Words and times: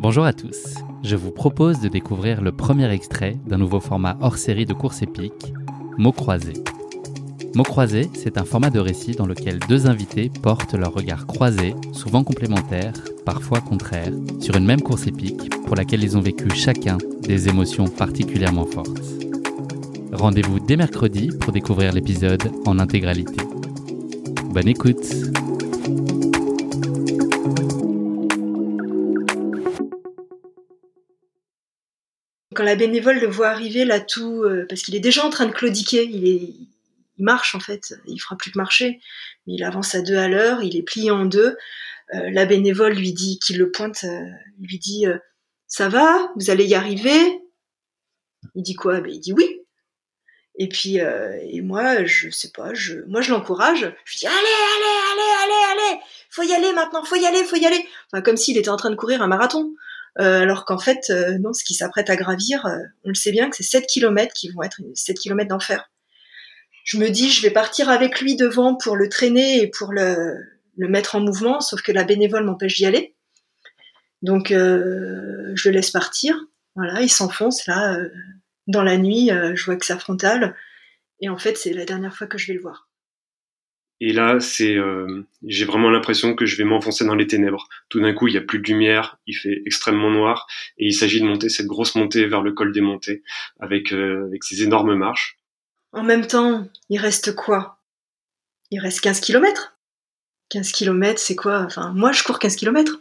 Bonjour 0.00 0.24
à 0.24 0.32
tous. 0.32 0.74
Je 1.02 1.16
vous 1.16 1.30
propose 1.32 1.80
de 1.80 1.88
découvrir 1.88 2.40
le 2.40 2.52
premier 2.52 2.90
extrait 2.90 3.36
d'un 3.46 3.58
nouveau 3.58 3.80
format 3.80 4.16
hors 4.22 4.38
série 4.38 4.64
de 4.64 4.72
course 4.72 5.02
épique, 5.02 5.52
Mots 5.98 6.12
croisés. 6.12 6.62
Mots 7.54 7.62
croisés, 7.62 8.08
c'est 8.14 8.38
un 8.38 8.44
format 8.44 8.70
de 8.70 8.78
récit 8.78 9.12
dans 9.12 9.26
lequel 9.26 9.58
deux 9.68 9.86
invités 9.86 10.30
portent 10.42 10.74
leur 10.74 10.94
regard 10.94 11.26
croisés, 11.26 11.74
souvent 11.92 12.24
complémentaires, 12.24 12.94
parfois 13.26 13.60
contraires, 13.60 14.14
sur 14.40 14.56
une 14.56 14.64
même 14.64 14.80
course 14.82 15.06
épique 15.06 15.50
pour 15.66 15.76
laquelle 15.76 16.02
ils 16.02 16.16
ont 16.16 16.22
vécu 16.22 16.48
chacun 16.54 16.96
des 17.20 17.48
émotions 17.48 17.88
particulièrement 17.88 18.64
fortes. 18.64 19.02
Rendez-vous 20.12 20.58
dès 20.58 20.76
mercredi 20.76 21.28
pour 21.38 21.52
découvrir 21.52 21.92
l'épisode 21.92 22.50
en 22.64 22.78
intégralité. 22.78 23.47
Bonne 24.50 24.68
écoute 24.68 25.04
Quand 32.54 32.64
la 32.64 32.76
bénévole 32.76 33.20
le 33.20 33.26
voit 33.26 33.48
arriver 33.48 33.84
là 33.84 34.00
tout, 34.00 34.42
euh, 34.42 34.66
parce 34.68 34.82
qu'il 34.82 34.96
est 34.96 35.00
déjà 35.00 35.24
en 35.24 35.30
train 35.30 35.46
de 35.46 35.52
claudiquer, 35.52 36.04
il, 36.04 36.68
marche 37.18 37.54
en 37.54 37.60
fait, 37.60 37.94
il 38.06 38.18
fera 38.18 38.36
plus 38.36 38.50
que 38.50 38.58
marcher, 38.58 39.00
mais 39.46 39.54
il 39.54 39.64
avance 39.64 39.94
à 39.94 40.00
deux 40.00 40.16
à 40.16 40.28
l'heure, 40.28 40.62
il 40.62 40.76
est 40.76 40.82
plié 40.82 41.10
en 41.10 41.26
deux. 41.26 41.56
Euh, 42.14 42.30
la 42.30 42.46
bénévole 42.46 42.94
lui 42.94 43.12
dit, 43.12 43.38
qu'il 43.38 43.58
le 43.58 43.70
pointe, 43.70 44.04
euh, 44.04 44.24
lui 44.60 44.78
dit 44.78 45.04
ça 45.66 45.88
va, 45.90 46.32
vous 46.36 46.50
allez 46.50 46.64
y 46.64 46.74
arriver. 46.74 47.40
Il 48.54 48.62
dit 48.62 48.74
quoi? 48.74 49.00
Ben, 49.00 49.12
il 49.12 49.20
dit 49.20 49.32
oui. 49.32 49.57
Et 50.60 50.68
puis, 50.68 51.00
euh, 51.00 51.38
et 51.48 51.60
moi, 51.60 52.04
je 52.04 52.30
sais 52.30 52.50
pas, 52.50 52.74
je, 52.74 52.96
moi, 53.06 53.20
je 53.20 53.30
l'encourage. 53.30 53.94
Je 54.04 54.18
dis, 54.18 54.26
allez, 54.26 54.36
allez, 54.36 54.98
allez, 55.12 55.44
allez, 55.44 55.92
allez, 55.92 56.00
faut 56.30 56.42
y 56.42 56.52
aller 56.52 56.72
maintenant, 56.72 57.04
faut 57.04 57.14
y 57.14 57.24
aller, 57.24 57.44
faut 57.44 57.56
y 57.56 57.64
aller. 57.64 57.86
Enfin, 58.12 58.22
comme 58.22 58.36
s'il 58.36 58.58
était 58.58 58.68
en 58.68 58.76
train 58.76 58.90
de 58.90 58.96
courir 58.96 59.22
un 59.22 59.28
marathon. 59.28 59.72
Euh, 60.18 60.42
alors 60.42 60.64
qu'en 60.64 60.78
fait, 60.78 61.10
euh, 61.10 61.38
non, 61.38 61.52
ce 61.52 61.62
qui 61.62 61.74
s'apprête 61.74 62.10
à 62.10 62.16
gravir, 62.16 62.66
on 63.04 63.08
le 63.08 63.14
sait 63.14 63.30
bien 63.30 63.48
que 63.48 63.56
c'est 63.56 63.62
7 63.62 63.86
km 63.86 64.34
qui 64.34 64.50
vont 64.50 64.64
être 64.64 64.80
7 64.94 65.16
km 65.16 65.48
d'enfer. 65.48 65.88
Je 66.82 66.98
me 66.98 67.08
dis, 67.08 67.30
je 67.30 67.40
vais 67.42 67.52
partir 67.52 67.88
avec 67.88 68.20
lui 68.20 68.34
devant 68.34 68.74
pour 68.74 68.96
le 68.96 69.08
traîner 69.08 69.62
et 69.62 69.68
pour 69.68 69.92
le, 69.92 70.38
le 70.76 70.88
mettre 70.88 71.14
en 71.14 71.20
mouvement, 71.20 71.60
sauf 71.60 71.82
que 71.82 71.92
la 71.92 72.02
bénévole 72.02 72.44
m'empêche 72.44 72.74
d'y 72.74 72.86
aller. 72.86 73.14
Donc, 74.22 74.48
je 74.48 75.68
le 75.68 75.70
laisse 75.70 75.92
partir. 75.92 76.36
Voilà, 76.74 77.00
il 77.02 77.10
s'enfonce 77.10 77.66
là 77.66 77.96
dans 78.68 78.82
la 78.82 78.98
nuit, 78.98 79.32
euh, 79.32 79.56
je 79.56 79.64
vois 79.64 79.76
que 79.76 79.86
sa 79.86 79.98
frontale. 79.98 80.54
Et 81.20 81.28
en 81.28 81.38
fait, 81.38 81.56
c'est 81.56 81.72
la 81.72 81.84
dernière 81.84 82.14
fois 82.14 82.28
que 82.28 82.38
je 82.38 82.46
vais 82.46 82.54
le 82.54 82.60
voir. 82.60 82.88
Et 84.00 84.12
là, 84.12 84.38
c'est, 84.38 84.76
euh, 84.76 85.26
j'ai 85.44 85.64
vraiment 85.64 85.90
l'impression 85.90 86.36
que 86.36 86.46
je 86.46 86.56
vais 86.56 86.62
m'enfoncer 86.62 87.04
dans 87.04 87.16
les 87.16 87.26
ténèbres. 87.26 87.68
Tout 87.88 88.00
d'un 88.00 88.12
coup, 88.12 88.28
il 88.28 88.34
y 88.34 88.36
a 88.36 88.42
plus 88.42 88.60
de 88.60 88.68
lumière, 88.68 89.18
il 89.26 89.34
fait 89.34 89.60
extrêmement 89.66 90.10
noir, 90.10 90.46
et 90.76 90.86
il 90.86 90.92
s'agit 90.92 91.20
de 91.20 91.26
monter 91.26 91.48
cette 91.48 91.66
grosse 91.66 91.96
montée 91.96 92.26
vers 92.26 92.42
le 92.42 92.52
col 92.52 92.72
des 92.72 92.80
montées, 92.80 93.24
avec 93.58 93.92
euh, 93.92 94.26
avec 94.26 94.44
ces 94.44 94.62
énormes 94.62 94.94
marches. 94.94 95.38
En 95.90 96.04
même 96.04 96.28
temps, 96.28 96.68
il 96.90 97.00
reste 97.00 97.34
quoi? 97.34 97.80
Il 98.70 98.78
reste 98.78 99.00
15 99.00 99.20
km 99.20 99.74
15 100.50 100.72
km, 100.72 101.18
c'est 101.18 101.36
quoi? 101.36 101.60
Enfin, 101.62 101.92
moi, 101.94 102.12
je 102.12 102.22
cours 102.22 102.38
15 102.38 102.56
km. 102.56 103.00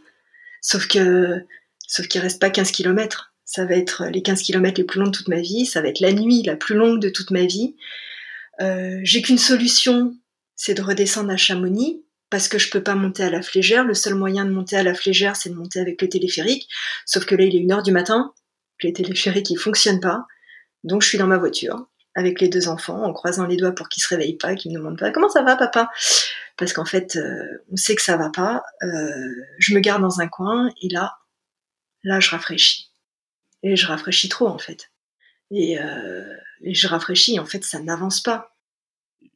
Sauf 0.61 0.87
que, 0.87 1.45
sauf 1.87 2.07
qu'il 2.07 2.21
reste 2.21 2.41
pas 2.41 2.49
15 2.49 2.71
km 2.71 3.33
ça 3.47 3.65
va 3.65 3.75
être 3.75 4.05
les 4.07 4.21
15 4.21 4.43
km 4.43 4.77
les 4.77 4.83
plus 4.83 4.99
longs 4.99 5.07
de 5.07 5.15
toute 5.15 5.29
ma 5.29 5.39
vie, 5.39 5.65
ça 5.65 5.81
va 5.81 5.87
être 5.87 6.01
la 6.01 6.11
nuit 6.11 6.43
la 6.43 6.57
plus 6.57 6.75
longue 6.75 6.99
de 6.99 7.07
toute 7.07 7.31
ma 7.31 7.45
vie. 7.45 7.77
Euh, 8.59 8.99
j'ai 9.03 9.21
qu'une 9.21 9.37
solution, 9.37 10.13
c'est 10.55 10.73
de 10.73 10.81
redescendre 10.81 11.31
à 11.31 11.37
Chamonix, 11.37 12.03
parce 12.29 12.49
que 12.49 12.59
je 12.59 12.69
peux 12.69 12.83
pas 12.83 12.95
monter 12.95 13.23
à 13.23 13.29
la 13.29 13.41
flégère. 13.41 13.85
Le 13.85 13.93
seul 13.93 14.15
moyen 14.15 14.43
de 14.43 14.51
monter 14.51 14.75
à 14.75 14.83
la 14.83 14.93
flégère, 14.93 15.37
c'est 15.37 15.49
de 15.49 15.55
monter 15.55 15.79
avec 15.79 16.01
le 16.01 16.09
téléphérique. 16.09 16.67
Sauf 17.05 17.25
que 17.25 17.35
là, 17.35 17.45
il 17.45 17.55
est 17.55 17.59
une 17.59 17.71
heure 17.71 17.83
du 17.83 17.93
matin, 17.93 18.33
les 18.83 18.91
téléphériques, 18.91 19.49
ils 19.49 19.57
fonctionnent 19.57 20.01
pas. 20.01 20.25
Donc, 20.83 21.01
je 21.01 21.07
suis 21.07 21.17
dans 21.17 21.27
ma 21.27 21.37
voiture, 21.37 21.87
avec 22.15 22.41
les 22.41 22.49
deux 22.49 22.67
enfants, 22.67 23.01
en 23.01 23.13
croisant 23.13 23.47
les 23.47 23.55
doigts 23.55 23.71
pour 23.71 23.87
qu'ils 23.87 24.03
se 24.03 24.09
réveillent 24.09 24.37
pas, 24.37 24.55
qu'ils 24.55 24.73
me 24.73 24.77
demandent 24.77 24.99
pas 24.99 25.11
comment 25.11 25.29
ça 25.29 25.41
va, 25.41 25.55
papa? 25.55 25.89
Parce 26.57 26.73
qu'en 26.73 26.85
fait, 26.85 27.15
euh, 27.15 27.63
on 27.71 27.77
sait 27.77 27.95
que 27.95 28.01
ça 28.01 28.17
va 28.17 28.29
pas. 28.29 28.63
Euh, 28.83 29.35
je 29.57 29.73
me 29.73 29.79
garde 29.79 30.01
dans 30.01 30.19
un 30.19 30.27
coin, 30.27 30.69
et 30.81 30.89
là, 30.89 31.13
là, 32.03 32.19
je 32.19 32.29
rafraîchis 32.29 32.91
et 33.63 33.75
je 33.75 33.87
rafraîchis 33.87 34.29
trop 34.29 34.47
en 34.47 34.57
fait. 34.57 34.91
Et, 35.51 35.79
euh, 35.79 36.33
et 36.61 36.73
je 36.73 36.87
rafraîchis, 36.87 37.39
en 37.39 37.45
fait, 37.45 37.63
ça 37.63 37.79
n'avance 37.79 38.21
pas. 38.21 38.57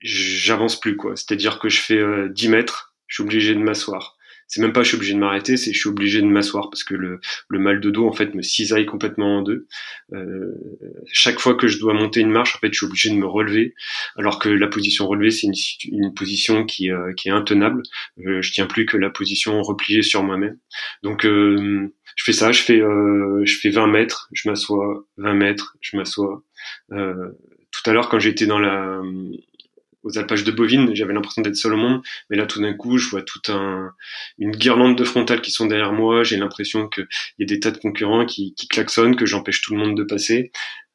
J'avance 0.02 0.80
plus 0.80 0.98
quoi. 0.98 1.16
C'est-à-dire 1.16 1.60
que 1.60 1.70
je 1.70 1.80
fais 1.80 1.98
euh, 1.98 2.30
10 2.30 2.50
mètres, 2.50 2.96
je 3.08 3.16
suis 3.16 3.24
obligé 3.24 3.54
de 3.54 3.60
m'asseoir. 3.60 4.18
C'est 4.52 4.60
même 4.60 4.74
pas 4.74 4.84
je 4.84 4.90
suis 4.90 4.98
obligé 4.98 5.14
de 5.14 5.20
m'arrêter, 5.20 5.56
c'est 5.56 5.72
je 5.72 5.80
suis 5.80 5.88
obligé 5.88 6.20
de 6.22 6.26
m'asseoir 6.26 6.70
parce 6.70 6.84
que 6.84 6.94
le, 6.94 7.22
le, 7.48 7.60
mal 7.60 7.80
de 7.80 7.90
dos 7.90 8.06
en 8.06 8.12
fait 8.12 8.36
me 8.36 8.42
cisaille 8.42 8.86
complètement 8.86 9.38
en 9.38 9.42
deux. 9.44 9.66
Euh, 10.12 10.52
chaque 11.14 11.40
fois 11.40 11.56
que 11.56 11.70
je 11.70 11.80
dois 11.80 11.94
monter 11.94 12.20
une 12.20 12.32
marche, 12.32 12.58
en 12.58 12.60
fait, 12.60 12.68
je 12.74 12.80
suis 12.80 12.86
obligé 12.86 13.10
de 13.12 13.16
me 13.16 13.26
relever, 13.26 13.74
alors 14.18 14.40
que 14.40 14.50
la 14.50 14.68
position 14.68 15.08
relevée 15.08 15.32
c'est 15.32 15.48
une, 15.48 15.54
une, 15.90 16.14
position 16.14 16.66
qui, 16.66 16.92
euh, 16.92 17.14
qui 17.14 17.30
est 17.30 17.32
intenable. 17.32 17.82
Euh, 18.26 18.42
je 18.42 18.52
tiens 18.52 18.66
plus 18.66 18.86
que 18.86 18.98
la 18.98 19.10
position 19.10 19.62
repliée 19.62 20.02
sur 20.02 20.22
moi-même. 20.22 20.58
Donc 21.02 21.26
euh, 21.26 21.88
je 22.18 22.24
fais 22.26 22.34
ça, 22.34 22.52
je 22.52 22.62
fais 22.62 22.82
euh, 22.82 23.44
je 23.46 23.58
fais 23.58 23.70
20 23.70 23.88
mètres, 23.88 24.28
je 24.34 24.50
m'assois, 24.50 25.06
20 25.16 25.34
mètres, 25.34 25.78
je 25.80 25.96
m'assois. 25.96 26.44
Euh, 26.92 27.30
tout 27.72 27.90
à 27.90 27.94
l'heure 27.94 28.10
quand 28.10 28.20
j'étais 28.20 28.48
dans 28.48 28.60
la 28.60 29.02
aux 30.04 30.18
alpages 30.18 30.44
de 30.44 30.52
bovine, 30.52 30.96
j'avais 30.96 31.14
l'impression 31.14 31.42
d'être 31.42 31.56
seul 31.56 31.74
au 31.74 31.78
monde, 31.78 32.02
mais 32.30 32.38
là 32.38 32.46
tout 32.46 32.62
d'un 32.62 32.74
coup, 32.74 32.98
je 32.98 33.10
vois 33.10 33.22
toute 33.22 33.50
un, 33.50 33.92
une 34.40 34.52
guirlande 34.52 34.98
de 34.98 35.04
frontales 35.04 35.42
qui 35.42 35.52
sont 35.52 35.66
derrière 35.66 35.94
moi, 35.94 36.24
j'ai 36.24 36.38
l'impression 36.38 36.88
qu'il 36.88 37.08
y 37.40 37.44
a 37.44 37.46
des 37.46 37.60
tas 37.60 37.72
de 37.72 37.78
concurrents 37.78 38.26
qui, 38.26 38.54
qui 38.56 38.68
klaxonnent, 38.68 39.16
que 39.16 39.26
j'empêche 39.26 39.62
tout 39.62 39.74
le 39.76 39.80
monde 39.80 39.98
de 39.98 40.04
passer. 40.04 40.52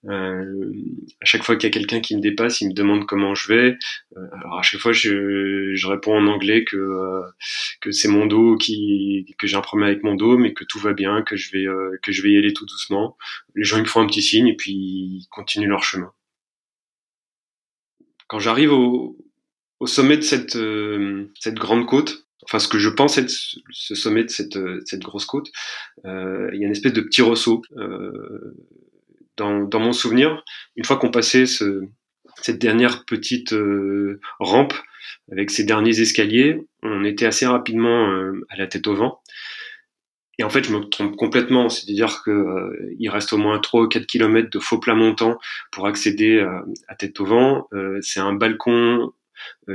Euh, 0.09 0.73
à 1.21 1.25
chaque 1.25 1.43
fois 1.43 1.57
qu'il 1.57 1.69
y 1.69 1.73
a 1.73 1.75
quelqu'un 1.75 2.01
qui 2.01 2.15
me 2.17 2.21
dépasse, 2.21 2.61
il 2.61 2.69
me 2.69 2.75
demande 2.75 3.07
comment 3.07 3.35
je 3.35 3.49
vais. 3.49 3.77
Euh, 4.17 4.21
alors 4.41 4.59
à 4.59 4.63
chaque 4.63 4.81
fois, 4.81 4.93
je, 4.93 5.73
je 5.75 5.87
réponds 5.89 6.17
en 6.17 6.27
anglais 6.27 6.65
que 6.65 6.77
euh, 6.77 7.23
que 7.81 7.91
c'est 7.91 8.09
mon 8.09 8.27
dos 8.27 8.57
qui 8.57 9.35
que 9.39 9.47
j'ai 9.47 9.57
un 9.57 9.63
problème 9.63 9.89
avec 9.89 10.05
mon 10.05 10.15
dos, 10.15 10.39
mais 10.39 10.53
que 10.53 10.65
tout 10.65 10.79
va 10.79 10.93
bien, 10.93 11.23
que 11.23 11.37
je 11.37 11.51
vais 11.53 11.67
euh, 11.67 11.99
que 12.03 12.13
je 12.13 12.23
vais 12.23 12.31
y 12.31 12.37
aller 12.37 12.53
tout 12.53 12.67
doucement. 12.67 13.17
Les 13.57 13.65
gens 13.65 13.79
ils 13.79 13.83
me 13.83 13.87
font 13.87 14.01
un 14.01 14.07
petit 14.07 14.23
signe 14.23 14.49
et 14.49 14.57
puis 14.57 14.73
ils 14.73 15.27
continuent 15.31 15.69
leur 15.69 15.83
chemin. 15.83 16.13
Quand 18.29 18.39
j'arrive 18.39 18.73
au, 18.73 19.17
au 19.81 19.87
sommet 19.87 20.17
de 20.17 20.23
cette 20.23 20.57
euh, 20.57 21.31
cette 21.39 21.55
grande 21.55 21.87
côte, 21.87 22.27
enfin 22.45 22.59
ce 22.59 22.69
que 22.69 22.79
je 22.79 22.89
pense 22.89 23.19
être 23.19 23.31
ce 23.31 23.95
sommet 23.95 24.25
de 24.25 24.31
cette, 24.31 24.59
cette 24.85 25.03
grosse 25.03 25.27
côte, 25.27 25.49
euh, 26.05 26.51
il 26.53 26.61
y 26.61 26.65
a 26.65 26.67
une 26.67 26.73
espèce 26.73 26.93
de 26.93 27.01
petit 27.01 27.23
ressaut. 27.23 27.63
Euh, 27.77 28.55
dans, 29.37 29.65
dans, 29.65 29.81
mon 29.81 29.93
souvenir, 29.93 30.43
une 30.77 30.85
fois 30.87 30.97
qu'on 30.97 31.11
passait 31.11 31.45
ce, 31.45 31.83
cette 32.43 32.59
dernière 32.59 33.05
petite 33.05 33.53
euh, 33.53 34.21
rampe 34.41 34.75
avec 35.33 35.51
ces 35.51 35.65
derniers 35.65 36.01
escaliers, 36.01 36.63
on 36.83 37.05
était 37.05 37.27
assez 37.27 37.47
rapidement 37.47 38.11
euh, 38.11 38.47
à 38.49 38.57
la 38.57 38.67
tête 38.67 38.87
au 38.87 38.95
vent. 38.95 39.21
Et 40.39 40.45
en 40.45 40.51
fait, 40.51 40.65
je 40.65 40.73
me 40.73 40.81
trompe 40.81 41.17
complètement, 41.17 41.69
c'est-à-dire 41.69 42.23
que 42.23 42.31
euh, 42.31 43.11
reste 43.11 43.33
au 43.33 43.39
moins 43.39 43.59
3 43.59 43.83
ou 43.83 43.89
4 43.89 44.07
kilomètres 44.07 44.51
de 44.51 44.59
faux 44.59 44.79
plat 44.79 44.95
montant 44.95 45.39
pour 45.73 45.87
accéder 45.87 46.41
à, 46.41 46.65
à 46.89 46.95
tête 46.95 47.19
au 47.21 47.27
vent. 47.27 47.69
c'est 48.03 48.21
un 48.21 48.35
balcon 48.35 49.13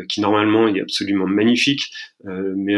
qui 0.10 0.22
normalement 0.22 0.68
est 0.68 0.82
absolument 0.82 1.28
magnifique, 1.28 1.92
mais 2.24 2.76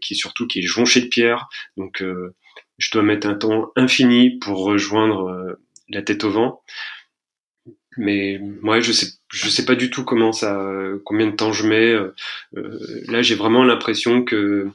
qui 0.00 0.14
est 0.14 0.16
surtout 0.16 0.46
qui 0.46 0.60
est 0.60 0.62
jonché 0.62 1.00
de 1.00 1.06
pierres. 1.06 1.48
Donc 1.76 2.02
je 2.78 2.90
dois 2.90 3.02
mettre 3.02 3.26
un 3.26 3.34
temps 3.34 3.70
infini 3.76 4.38
pour 4.38 4.64
rejoindre 4.64 5.56
la 5.88 6.02
tête 6.02 6.24
au 6.24 6.30
vent. 6.30 6.62
Mais 7.96 8.40
moi, 8.62 8.80
je 8.80 8.92
sais, 8.92 9.06
je 9.32 9.48
sais 9.48 9.64
pas 9.64 9.74
du 9.74 9.90
tout 9.90 10.04
comment 10.04 10.32
ça, 10.32 10.70
combien 11.04 11.26
de 11.26 11.36
temps 11.36 11.52
je 11.52 11.66
mets. 11.66 11.94
là, 13.08 13.22
j'ai 13.22 13.34
vraiment 13.34 13.64
l'impression 13.64 14.24
que 14.24 14.68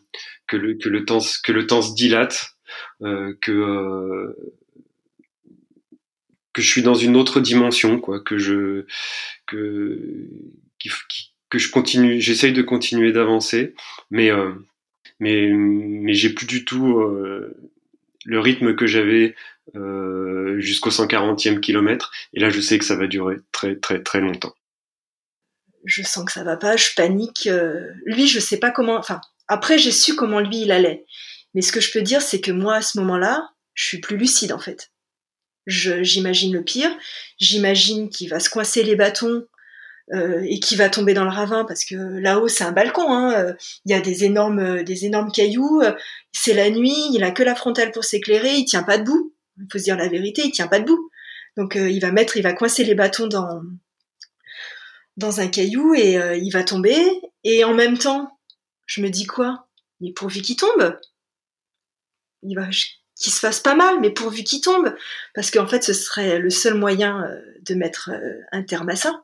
que 0.47 0.57
le 0.57 0.75
que 0.75 0.89
le 0.89 1.05
temps 1.05 1.19
que 1.43 1.51
le 1.51 1.67
temps 1.67 1.81
se 1.81 1.93
dilate, 1.95 2.55
que 2.99 4.35
que 6.53 6.61
je 6.61 6.69
suis 6.69 6.81
dans 6.81 6.95
une 6.95 7.15
autre 7.15 7.39
dimension, 7.39 7.99
quoi, 7.99 8.19
que 8.19 8.37
je 8.37 8.85
que 9.47 10.27
que 11.49 11.59
je 11.59 11.69
continue, 11.69 12.19
j'essaye 12.19 12.53
de 12.53 12.61
continuer 12.61 13.11
d'avancer, 13.11 13.75
mais 14.09 14.31
euh, 14.31 14.51
mais 15.19 15.49
mais 15.51 16.13
j'ai 16.13 16.33
plus 16.33 16.47
du 16.47 16.65
tout 16.65 16.99
euh, 16.99 17.53
le 18.25 18.39
rythme 18.39 18.75
que 18.75 18.87
j'avais 18.87 19.35
euh, 19.75 20.59
jusqu'au 20.59 20.89
140e 20.89 21.59
kilomètre, 21.59 22.11
et 22.33 22.39
là 22.39 22.49
je 22.49 22.61
sais 22.61 22.77
que 22.77 22.85
ça 22.85 22.95
va 22.95 23.07
durer 23.07 23.37
très 23.51 23.75
très 23.75 24.01
très 24.01 24.21
longtemps. 24.21 24.53
Je 25.85 26.03
sens 26.03 26.25
que 26.25 26.31
ça 26.31 26.43
va 26.43 26.57
pas, 26.57 26.77
je 26.77 26.89
panique. 26.95 27.49
lui, 28.05 28.27
je 28.27 28.39
sais 28.39 28.59
pas 28.59 28.71
comment. 28.71 28.97
Enfin, 28.97 29.19
après 29.47 29.77
j'ai 29.77 29.91
su 29.91 30.15
comment 30.15 30.39
lui 30.39 30.61
il 30.61 30.71
allait, 30.71 31.05
mais 31.53 31.61
ce 31.61 31.71
que 31.71 31.81
je 31.81 31.91
peux 31.91 32.01
dire, 32.01 32.21
c'est 32.21 32.41
que 32.41 32.51
moi 32.51 32.75
à 32.75 32.81
ce 32.81 32.99
moment-là, 32.99 33.49
je 33.73 33.85
suis 33.85 33.99
plus 33.99 34.17
lucide 34.17 34.51
en 34.51 34.59
fait 34.59 34.91
j'imagine 35.67 36.53
le 36.53 36.63
pire. 36.63 36.91
J'imagine 37.39 38.09
qu'il 38.09 38.29
va 38.29 38.39
se 38.39 38.49
coincer 38.49 38.83
les 38.83 38.95
bâtons 38.95 39.45
euh, 40.13 40.41
et 40.43 40.59
qu'il 40.59 40.77
va 40.77 40.89
tomber 40.89 41.13
dans 41.13 41.23
le 41.23 41.29
ravin 41.29 41.65
parce 41.65 41.85
que 41.85 41.95
là-haut 41.95 42.47
c'est 42.47 42.63
un 42.63 42.71
balcon. 42.71 43.11
Hein, 43.11 43.33
euh, 43.33 43.53
il 43.85 43.91
y 43.91 43.95
a 43.95 44.01
des 44.01 44.23
énormes, 44.23 44.83
des 44.83 45.05
énormes 45.05 45.31
cailloux. 45.31 45.81
C'est 46.31 46.53
la 46.53 46.69
nuit. 46.69 46.95
Il 47.13 47.23
a 47.23 47.31
que 47.31 47.43
la 47.43 47.55
frontale 47.55 47.91
pour 47.91 48.03
s'éclairer. 48.03 48.55
Il 48.55 48.65
tient 48.65 48.83
pas 48.83 48.97
debout. 48.97 49.33
Il 49.57 49.67
faut 49.71 49.77
se 49.77 49.83
dire 49.83 49.97
la 49.97 50.09
vérité. 50.09 50.43
Il 50.45 50.51
tient 50.51 50.67
pas 50.67 50.79
debout. 50.79 51.09
Donc 51.57 51.75
euh, 51.75 51.89
il 51.89 51.99
va 51.99 52.11
mettre, 52.11 52.37
il 52.37 52.43
va 52.43 52.53
coincer 52.53 52.83
les 52.83 52.95
bâtons 52.95 53.27
dans 53.27 53.61
dans 55.17 55.41
un 55.41 55.47
caillou 55.47 55.93
et 55.93 56.15
il 56.37 56.49
va 56.51 56.63
tomber. 56.63 56.97
Et 57.43 57.63
en 57.63 57.73
même 57.73 57.97
temps, 57.97 58.39
je 58.85 59.01
me 59.01 59.09
dis 59.09 59.27
quoi? 59.27 59.67
Mais 59.99 60.13
pourvu 60.13 60.41
qu'il 60.41 60.55
tombe, 60.55 60.97
il 62.43 62.55
va, 62.55 62.67
qu'il 63.21 63.31
se 63.31 63.39
fasse 63.39 63.59
pas 63.59 63.75
mal, 63.75 63.99
mais 63.99 64.09
pourvu 64.09 64.43
qu'il 64.43 64.61
tombe, 64.61 64.95
parce 65.35 65.51
qu'en 65.51 65.67
fait, 65.67 65.83
ce 65.83 65.93
serait 65.93 66.39
le 66.39 66.49
seul 66.49 66.73
moyen 66.73 67.23
euh, 67.23 67.39
de 67.61 67.75
mettre 67.75 68.09
euh, 68.11 68.41
un 68.51 68.63
terme 68.63 68.89
à 68.89 68.95
ça. 68.95 69.23